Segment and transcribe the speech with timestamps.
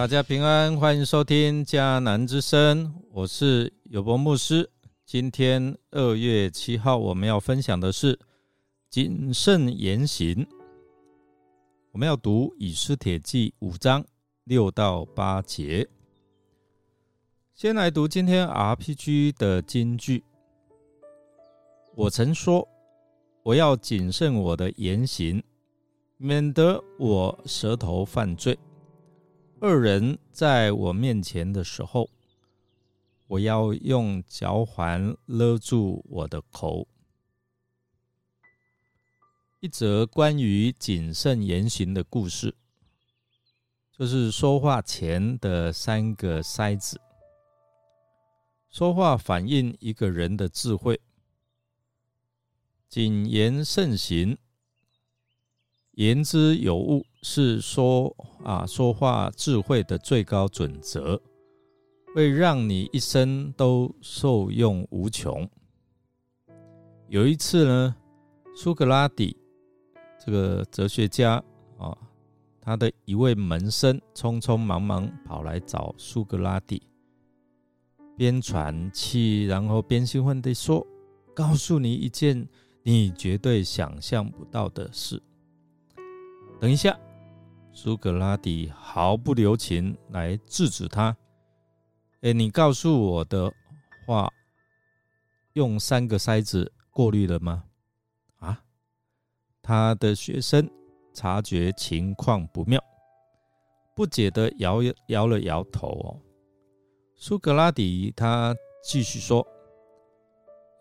[0.00, 4.70] 大家平安，欢迎收听迦南之声，我是有博牧师。
[5.04, 8.18] 今天二月七号，我们要分享的是
[8.90, 10.44] 谨慎言行。
[11.92, 14.04] 我们要读以斯帖记五章
[14.42, 15.88] 六到八节。
[17.54, 20.24] 先来读今天 RPG 的金句。
[21.94, 22.66] 我曾说，
[23.44, 25.40] 我要谨慎我的言行，
[26.16, 28.58] 免得我舌头犯罪。
[29.60, 32.10] 二人在我面前的时候，
[33.28, 36.88] 我要用脚环勒住我的口。
[39.62, 42.54] 一则关于谨慎言行的故事，
[43.92, 46.98] 就是说话前的三个筛子。
[48.70, 50.98] 说话反映一个人的智慧，
[52.88, 54.38] 谨言慎行。
[55.90, 61.20] 言之有物是说啊，说话智慧的最高准则，
[62.14, 65.46] 会让你一生都受用无穷。
[67.08, 67.94] 有一次呢，
[68.56, 69.36] 苏格拉底
[70.22, 71.42] 这个哲学家
[71.78, 71.96] 啊，
[72.60, 76.82] 他的一位门生匆匆忙忙跑来找苏格拉底，
[78.18, 80.86] 边喘气，然后边兴奋地说
[81.34, 82.46] ：“告诉你一件
[82.82, 85.22] 你绝对想象不到的事。”
[86.60, 86.94] 等一下，
[87.72, 91.16] 苏格拉底毫不留情来制止他。
[92.20, 93.50] 哎，你告诉我的
[94.06, 94.30] 话，
[95.54, 97.64] 用三个筛子过滤了吗？
[99.70, 100.68] 他的学生
[101.14, 102.82] 察觉情况不妙，
[103.94, 105.86] 不解的摇摇了摇头。
[105.86, 106.18] 哦，
[107.14, 109.46] 苏格拉底他继续说：“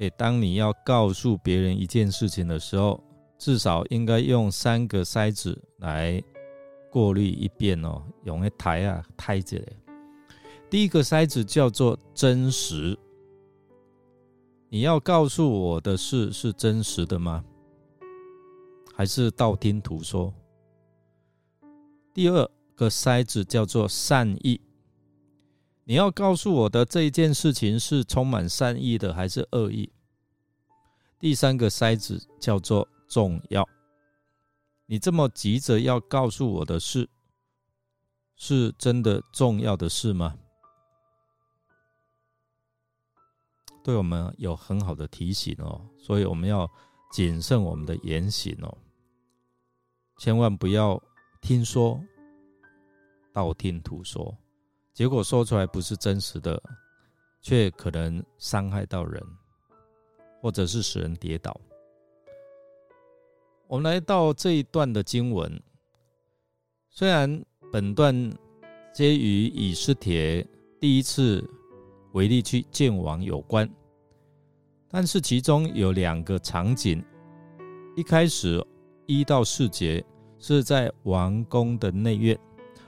[0.00, 2.98] 哎，当你要告诉别人一件事情的时候。”
[3.38, 6.20] 至少应该用三个筛子来
[6.90, 9.64] 过滤一遍哦，用一台啊台子。
[10.68, 12.98] 第一个筛子叫做真实，
[14.70, 17.44] 你要告诉我的事是真实的吗？
[18.98, 20.34] 还是道听途说？
[22.12, 24.60] 第二个筛子叫做善意，
[25.84, 29.88] 你要告诉我的这一件事情是充满善意的还是恶意？
[31.20, 32.86] 第三个筛子叫做。
[33.10, 33.66] 重要，
[34.84, 37.08] 你这么急着要告诉我的事，
[38.36, 40.36] 是真的重要的事吗？
[43.82, 46.70] 对我们有很好的提醒哦，所以我们要
[47.10, 48.76] 谨慎我们的言行哦，
[50.18, 51.00] 千万不要
[51.40, 52.02] 听说
[53.32, 54.36] 道听途说，
[54.92, 56.60] 结果说出来不是真实的，
[57.40, 59.22] 却可能伤害到人，
[60.42, 61.58] 或者是使人跌倒。
[63.68, 65.62] 我们来到这一段的经文，
[66.90, 67.40] 虽然
[67.70, 68.12] 本段
[68.92, 70.44] 皆与以斯帖
[70.80, 71.48] 第一次
[72.12, 73.70] 为例去见王有关，
[74.88, 77.04] 但是其中有两个场景，
[77.94, 78.60] 一开始
[79.08, 80.04] 一到四节
[80.38, 82.38] 是在王宫的内院，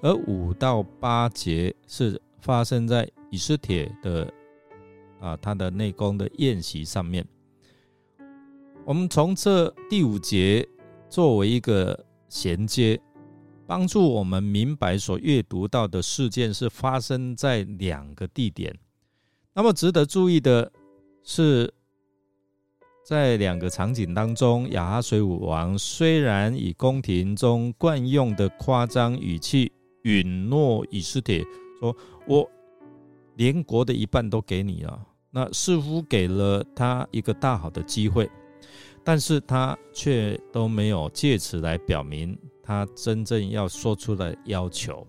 [0.00, 4.32] 而五到八节是发生在以斯帖的
[5.20, 7.22] 啊他的内宫的宴席上面。
[8.86, 10.66] 我们从这第五节
[11.10, 12.98] 作为一个衔接，
[13.66, 18.74] 帮助我们明白所阅读到的事件是发生在两个地点。
[19.52, 20.72] 那么值得注意的
[21.22, 21.70] 是，
[23.06, 29.70] 在两个场景当中，亚哈水武王虽然以宫廷中惯用的夸张语气
[30.02, 31.40] 允诺以斯帖
[31.78, 31.96] 说
[32.26, 32.50] ：“我
[33.36, 38.28] 连国的一半都给你了。”那似乎给了他一个大好的机会。
[39.04, 45.06] 但是他却都没有借此来表明他真正要说出的要求。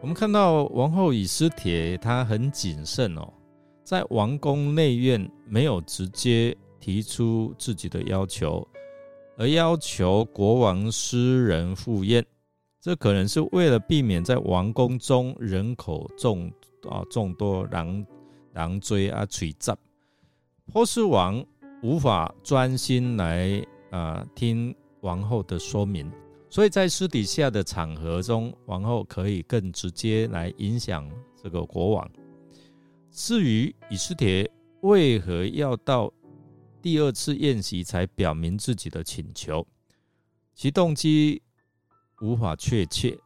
[0.00, 3.30] 我们看到王后以斯帖，她很谨慎哦，
[3.90, 8.64] 在王宫内院没有直接提出自己的要求，
[9.36, 12.24] 而要求国王私人赴宴。
[12.80, 16.48] 这可能是为了避免在王宫中人口众
[16.88, 18.06] 啊众多狼
[18.52, 19.76] 狼追啊追杂，
[20.72, 21.44] 波斯王。
[21.82, 23.60] 无法专心来
[23.90, 26.08] 啊听王后的说明，
[26.48, 31.10] 所以在私底下的场合中，王后可以更直接来影响
[31.42, 32.08] 这个国王。
[33.12, 34.50] 至于以斯帖
[34.82, 36.12] 为何要到
[36.80, 39.66] 第二次宴席才表明自己的请求，
[40.54, 41.42] 其动机
[42.22, 43.18] 无法确切，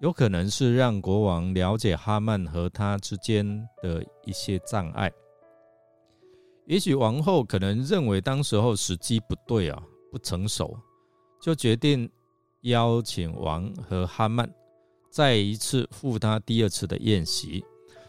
[0.00, 5.10] 有可能是让国王了解哈曼和他之间的一些障碍。
[6.66, 9.82] 也许王后可能认为当时候时机不对啊，
[10.12, 10.78] 不成熟，
[11.40, 12.08] 就决定
[12.60, 14.48] 邀请王和哈曼
[15.10, 17.64] 再一次赴他第二次的宴席。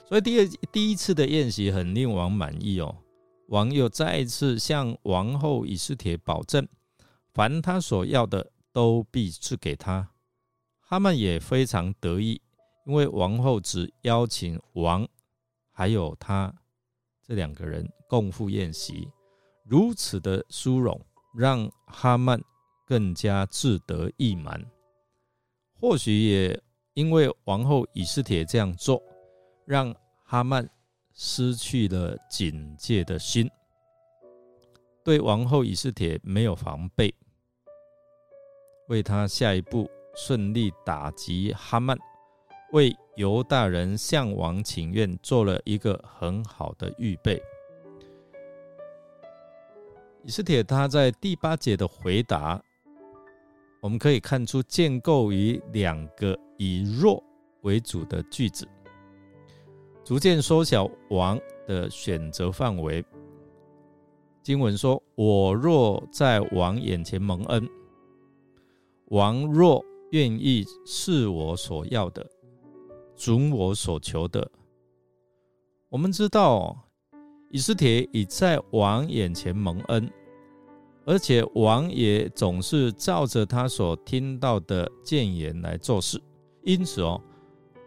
[0.09, 2.97] 所以第二第一次的宴席很令王满意哦。
[3.50, 6.67] 王又再一次向王后以斯帖保证，
[7.31, 10.09] 凡他所要的都必赐给他。
[10.79, 12.41] 哈曼也非常得意，
[12.88, 15.07] 因为王后只邀请王
[15.71, 16.53] 还有他
[17.23, 17.88] 这两个人。
[18.07, 19.07] 共赴宴席，
[19.63, 21.00] 如此的殊荣，
[21.35, 22.41] 让哈曼
[22.83, 24.65] 更加自得意满。
[25.79, 26.59] 或许也
[26.95, 29.00] 因为王后以斯帖这样做，
[29.69, 29.95] 让
[30.25, 30.68] 哈曼
[31.13, 33.48] 失去了警戒的心，
[35.04, 37.13] 对王后以斯帖没有防备，
[38.88, 41.95] 为他下一步顺利打击哈曼，
[42.71, 47.39] 为犹大人向王请愿做了一个很好的预备。
[50.24, 52.60] 以斯帖他在第八节的回答，
[53.81, 57.24] 我们可以看出建构于两个以弱
[57.62, 58.68] 为主的句子，
[60.09, 63.06] 逐渐缩小王的选择范围。
[64.41, 67.69] 经文说：“我若在王眼前蒙恩，
[69.09, 72.27] 王若愿意是我所要的，
[73.15, 74.50] 准我所求的。”
[75.89, 76.75] 我们知道。
[77.51, 80.11] 以斯帖已在王眼前蒙恩，
[81.06, 86.19] 而且王也总是照着他所听到的谏言来做事。
[86.63, 87.21] 因此哦，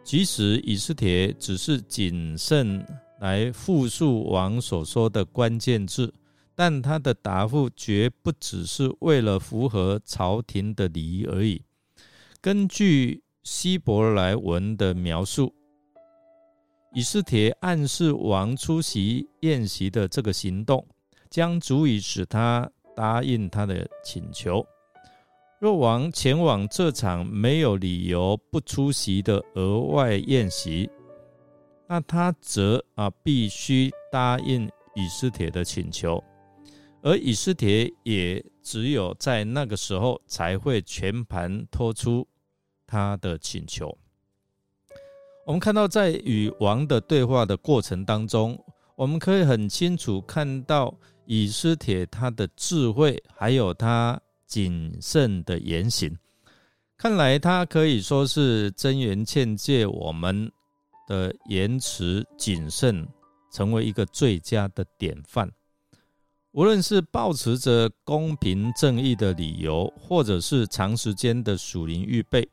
[0.05, 2.85] 即使以斯帖只是谨慎
[3.21, 6.13] 来复述王所说的关键字，
[6.55, 11.63] 但他的答复绝不只是为了符合朝廷的礼仪而已。
[12.41, 15.55] 根据希伯来文的描述。
[16.95, 20.87] 以斯帖暗示王出席宴席的这个行动，
[21.31, 24.63] 将足以使他答应他的请求。
[25.63, 30.91] 若王前往这场没有理由不出席的额外宴席，
[31.87, 36.21] 那他则啊必须答应以斯帖的请求，
[37.01, 42.27] 而以斯帖也只有在那个时候才会全盘托出
[42.85, 43.97] 他的请求。
[45.47, 48.59] 我们看到，在与王的对话的过程当中，
[48.97, 50.93] 我们可以很清楚看到
[51.25, 54.21] 以斯帖他的智慧，还有他
[54.53, 56.19] 谨慎的言行。
[56.99, 60.53] 看来他可以说是真言劝诫我们
[61.09, 63.09] 的言辞谨慎，
[63.51, 65.51] 成为一个最佳的典范。
[66.51, 72.47] 无论是保持着公平正义的理由，或者是长时间的属灵预备，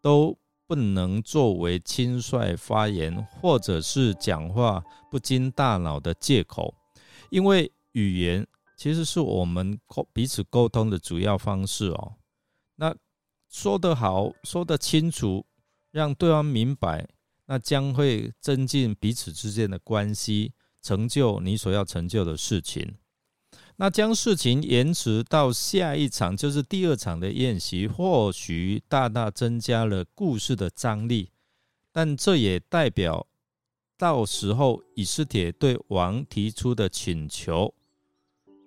[0.00, 0.36] 都。
[0.66, 4.80] 不能作为轻率发言或者是讲话
[5.10, 6.72] 不经大脑的借口，
[7.28, 8.46] 因为语言
[8.80, 9.78] 其实是我们
[10.10, 12.14] 彼此沟通的主要方式哦。
[12.76, 12.96] 那
[13.46, 15.44] 说得好，说得清楚，
[15.90, 17.06] 让对方明白，
[17.44, 22.94] 那将会增进彼此之间的关系，成就你所要成就的事情。
[23.76, 31.28] 那将事情延迟到下一场，就是第二场的宴席，或许大大增加了故事的张力，
[31.92, 33.26] 但这也代表
[33.98, 37.74] 到时候以斯帖对王提出的请求，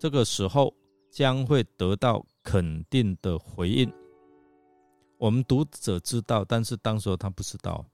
[0.04, 0.76] 这个时候
[1.10, 3.90] 将会得到肯定的回应。
[5.18, 7.86] 我们读者知道，但是当时候他不知道，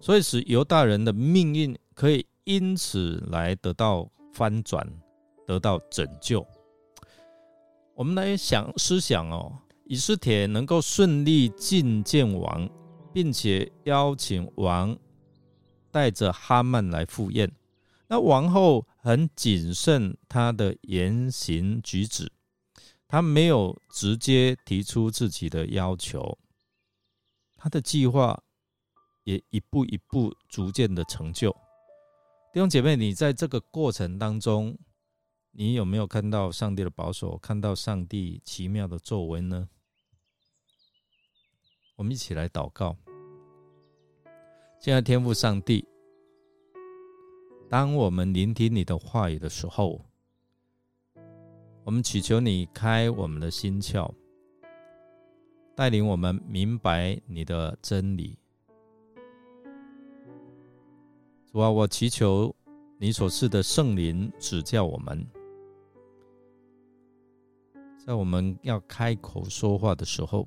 [0.00, 4.84] 所以使犹大人的命运可以因此来得到翻转。
[5.46, 6.44] 得到拯救。
[7.94, 12.68] 我们来想思想哦，以斯帖能够顺利觐见王，
[13.12, 14.98] 并且邀请王
[15.92, 17.48] 带着哈曼来赴宴。
[18.08, 22.32] 那王后很谨慎他的言行举止，
[23.06, 26.36] 他没有直接提出自己的要求，
[27.54, 28.42] 他的计划
[29.22, 31.52] 也一步一步逐渐的成就。
[32.52, 34.76] 弟兄姐妹，你在这个过程当中。
[35.52, 37.38] 你有没有看到上帝的保守？
[37.38, 39.68] 看到上帝奇妙的作为呢？
[41.94, 42.96] 我们一起来祷告。
[44.80, 45.86] 现在天父上帝，
[47.68, 50.00] 当我们聆听你的话语的时候，
[51.82, 54.08] 我们祈求你开我们的心窍，
[55.74, 58.38] 带领我们明白你的真理。
[61.50, 62.54] 主啊，我祈求
[62.98, 65.26] 你所赐的圣灵指教我们，
[68.06, 70.46] 在我们要开口说话的时候，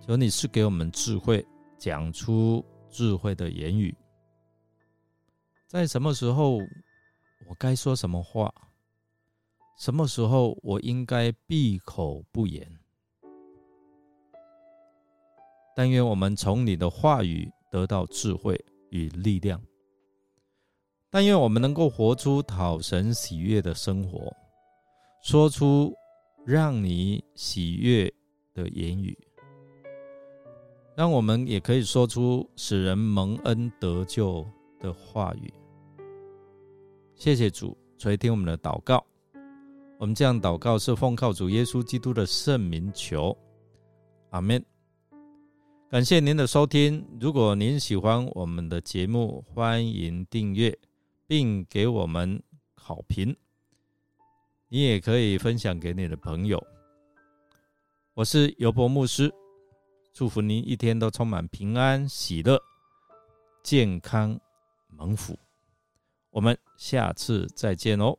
[0.00, 1.44] 求你是给我们智慧，
[1.76, 3.92] 讲出智慧的言语。
[5.68, 6.58] 在什么时候
[7.48, 8.54] 我该说什么话？
[9.76, 12.66] 什么时候我应该闭口不言？
[15.74, 19.60] 但愿我们从你的话语得到智慧与力量。
[21.10, 24.32] 但愿我们能够活出讨神喜悦的生活，
[25.20, 25.92] 说出
[26.44, 28.12] 让你喜悦
[28.54, 29.18] 的言语，
[30.96, 34.46] 让我们也可以说出使人蒙恩得救
[34.80, 35.52] 的话语。
[37.14, 39.04] 谢谢主垂听我们的祷告。
[39.98, 43.36] 我们这样祷告是奉靠主耶稣基督的圣名求，
[44.30, 44.62] 阿门。
[45.88, 47.02] 感谢您的收听。
[47.20, 50.76] 如果您喜欢我们的节目，欢迎订阅
[51.26, 52.42] 并给我们
[52.74, 53.34] 好评。
[54.68, 56.62] 你也可以分享给你的朋友。
[58.14, 59.32] 我是尤伯牧师，
[60.12, 62.60] 祝福您一天都充满平安、喜乐、
[63.62, 64.38] 健康、
[64.96, 65.38] 蒙福。
[66.30, 68.18] 我们下次再见哦。